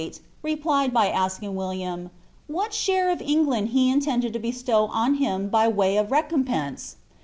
[0.01, 2.09] ■wfli^ht, replied by asking Willumi:^
[2.47, 6.95] What share of England he intendKl to beslow on him by w«y of recompense